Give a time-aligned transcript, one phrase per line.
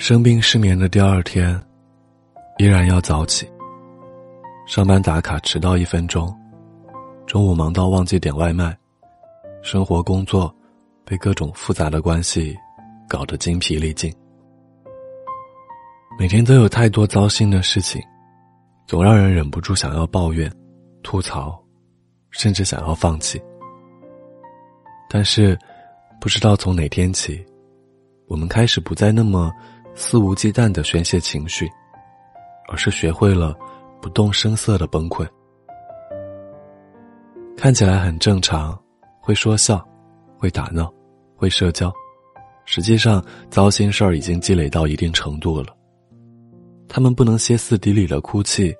[0.00, 1.60] 生病失眠的第二天，
[2.56, 3.46] 依然要早起。
[4.66, 6.34] 上班打卡迟到一分钟，
[7.26, 8.74] 中午忙到忘记点外卖，
[9.62, 10.52] 生活工作
[11.04, 12.56] 被各种复杂的关系
[13.10, 14.10] 搞得精疲力尽。
[16.18, 18.00] 每天都有太多糟心的事情，
[18.86, 20.50] 总让人忍不住想要抱怨、
[21.02, 21.62] 吐槽，
[22.30, 23.38] 甚至想要放弃。
[25.10, 25.58] 但是，
[26.18, 27.44] 不知道从哪天起，
[28.28, 29.52] 我们开始不再那么
[29.94, 31.70] 肆无忌惮的宣泄情绪，
[32.68, 33.56] 而是学会了
[34.00, 35.26] 不动声色的崩溃。
[37.56, 38.78] 看起来很正常，
[39.20, 39.86] 会说笑，
[40.38, 40.90] 会打闹，
[41.36, 41.92] 会社交，
[42.64, 45.76] 实际上糟心事儿已经积累到一定程度了。
[46.88, 48.74] 他们不能歇斯底里的哭泣，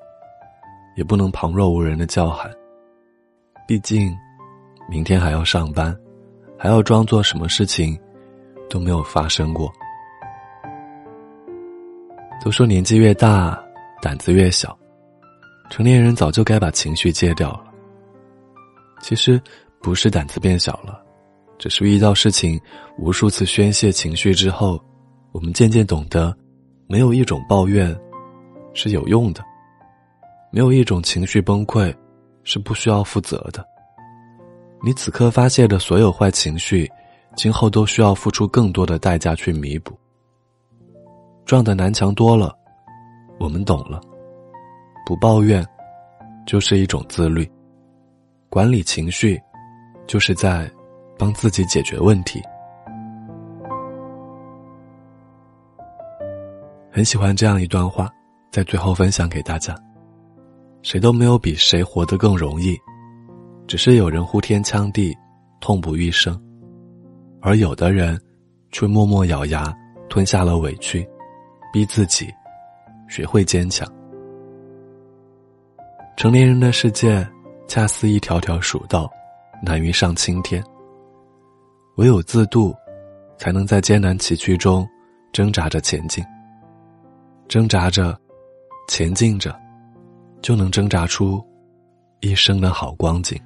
[0.97, 2.51] 也不能旁若无人的叫喊。
[3.69, 4.11] 毕竟，
[4.89, 5.97] 明天还要上班，
[6.59, 7.97] 还要装作什么事情
[8.69, 9.71] 都没有发生过。
[12.43, 13.63] 都说年纪越大，
[14.01, 14.77] 胆子越小，
[15.69, 17.65] 成年人早就该把情绪戒掉了。
[19.03, 19.41] 其实，
[19.83, 21.03] 不是胆子变小了，
[21.59, 22.59] 只是遇到事情
[22.99, 24.83] 无数次宣泄情绪之后，
[25.33, 26.35] 我们渐渐懂得。
[26.89, 27.97] 没有一种抱怨
[28.75, 29.45] 是有用的，
[30.51, 31.95] 没有一种情绪崩溃
[32.43, 33.65] 是不需要负责的。
[34.83, 36.91] 你此刻发泄的所有坏情绪，
[37.37, 39.97] 今后都需要付出更多的代价去弥补。
[41.51, 42.57] 撞的南墙多了，
[43.41, 44.01] 我们懂了，
[45.05, 45.67] 不抱怨
[46.47, 47.45] 就是一种自律，
[48.49, 49.37] 管理情绪
[50.07, 50.71] 就是在
[51.19, 52.41] 帮自己解决问题。
[56.93, 58.09] 很喜欢这样一段话，
[58.53, 59.75] 在最后分享给大家：
[60.83, 62.79] 谁都没有比谁活得更容易，
[63.67, 65.13] 只是有人呼天抢地，
[65.61, 66.41] 痛不欲生，
[67.41, 68.17] 而有的人
[68.71, 69.77] 却默默咬牙
[70.09, 71.05] 吞下了委屈，
[71.73, 72.33] 逼自己
[73.09, 73.87] 学会坚强。
[76.17, 77.27] 成年人的世界，
[77.67, 79.11] 恰似一条条蜀道，
[79.63, 80.63] 难于上青天。
[81.97, 82.75] 唯有自渡，
[83.39, 84.87] 才能在艰难崎岖中
[85.33, 86.25] 挣扎着前进。
[87.49, 88.19] 挣扎着，
[88.87, 89.59] 前进着，
[90.43, 91.45] 就能挣扎出
[92.21, 93.41] 一生的好光景。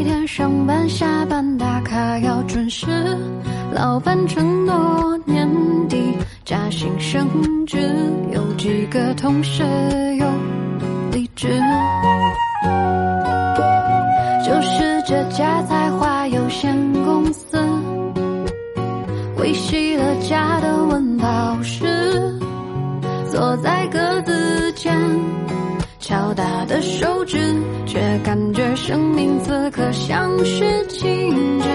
[0.00, 2.86] 每天上班下班打卡要准时，
[3.70, 5.46] 老板承诺年
[5.90, 7.28] 底加薪升
[7.66, 7.76] 职，
[8.32, 9.62] 有几个同事
[10.16, 10.26] 又
[11.12, 11.48] 离职，
[14.42, 16.74] 就是这家彩华有限
[17.04, 17.58] 公司。
[19.36, 22.40] 维系了家的温饱时，
[23.30, 24.98] 坐在格子间，
[26.10, 27.38] 敲打的手指，
[27.86, 31.00] 却感觉生命此刻像是静
[31.60, 31.68] 止。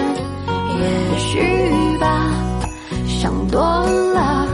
[0.77, 2.33] 也许吧，
[3.07, 4.45] 想多了。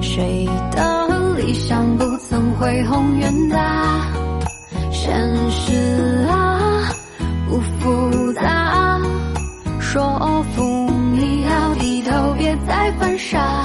[0.00, 4.04] 谁的理想不曾恢宏远大？
[4.90, 5.14] 现
[5.48, 6.82] 实啊，
[7.48, 9.00] 不复杂，
[9.78, 12.52] 说服你要低头，别。
[12.66, 13.64] 再犯傻，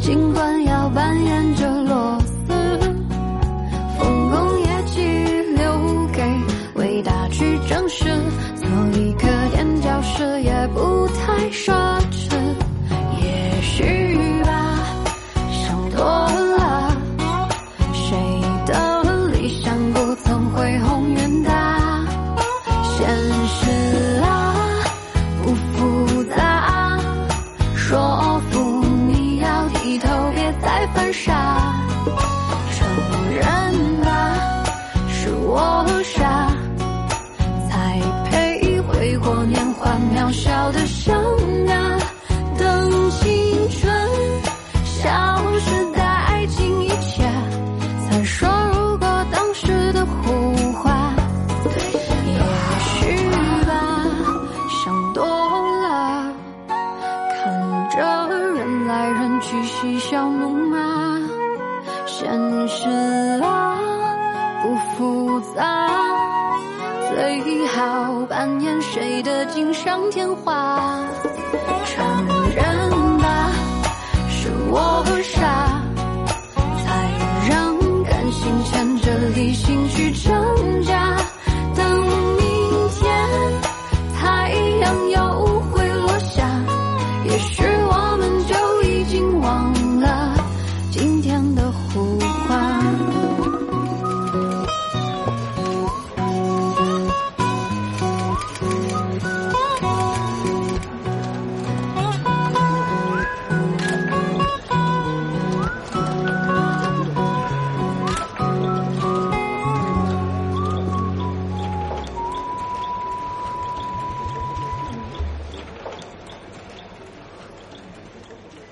[0.00, 1.66] 尽管要扮演着
[59.40, 61.18] 去嬉笑怒骂，
[62.06, 62.30] 现
[62.68, 62.88] 实
[63.42, 63.78] 啊，
[64.62, 65.88] 不复杂，
[67.08, 71.00] 最好扮演谁的锦上添花。